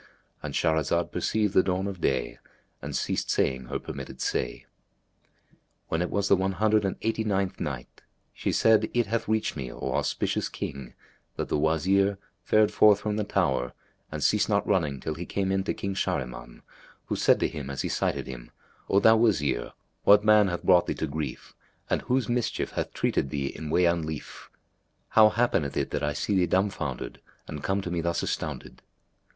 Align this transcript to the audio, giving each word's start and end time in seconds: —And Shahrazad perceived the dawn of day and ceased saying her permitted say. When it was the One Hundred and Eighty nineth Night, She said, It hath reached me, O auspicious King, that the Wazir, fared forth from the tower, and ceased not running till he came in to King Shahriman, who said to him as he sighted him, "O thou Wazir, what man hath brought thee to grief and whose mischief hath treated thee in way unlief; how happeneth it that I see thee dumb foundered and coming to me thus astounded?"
—And 0.41 0.55
Shahrazad 0.55 1.11
perceived 1.11 1.53
the 1.53 1.61
dawn 1.61 1.85
of 1.85 2.01
day 2.01 2.39
and 2.81 2.95
ceased 2.95 3.29
saying 3.29 3.65
her 3.65 3.77
permitted 3.77 4.19
say. 4.19 4.65
When 5.89 6.01
it 6.01 6.09
was 6.09 6.27
the 6.27 6.35
One 6.35 6.53
Hundred 6.53 6.85
and 6.85 6.95
Eighty 7.03 7.23
nineth 7.23 7.59
Night, 7.59 8.01
She 8.33 8.51
said, 8.51 8.89
It 8.95 9.05
hath 9.05 9.27
reached 9.27 9.55
me, 9.55 9.71
O 9.71 9.93
auspicious 9.93 10.49
King, 10.49 10.95
that 11.35 11.49
the 11.49 11.57
Wazir, 11.59 12.17
fared 12.43 12.71
forth 12.71 13.01
from 13.01 13.15
the 13.15 13.23
tower, 13.23 13.73
and 14.11 14.23
ceased 14.23 14.49
not 14.49 14.65
running 14.67 14.99
till 14.99 15.13
he 15.13 15.27
came 15.27 15.51
in 15.51 15.63
to 15.65 15.73
King 15.75 15.93
Shahriman, 15.93 16.63
who 17.05 17.15
said 17.15 17.39
to 17.41 17.47
him 17.47 17.69
as 17.69 17.83
he 17.83 17.87
sighted 17.89 18.25
him, 18.25 18.49
"O 18.89 18.99
thou 18.99 19.17
Wazir, 19.17 19.71
what 20.03 20.25
man 20.25 20.47
hath 20.47 20.63
brought 20.63 20.87
thee 20.87 20.95
to 20.95 21.05
grief 21.05 21.53
and 21.91 22.01
whose 22.01 22.27
mischief 22.27 22.71
hath 22.71 22.91
treated 22.91 23.29
thee 23.29 23.53
in 23.55 23.69
way 23.69 23.85
unlief; 23.85 24.49
how 25.09 25.29
happeneth 25.29 25.77
it 25.77 25.91
that 25.91 26.01
I 26.01 26.13
see 26.13 26.35
thee 26.37 26.47
dumb 26.47 26.71
foundered 26.71 27.21
and 27.47 27.61
coming 27.63 27.83
to 27.83 27.91
me 27.91 28.01
thus 28.01 28.23
astounded?" 28.23 28.81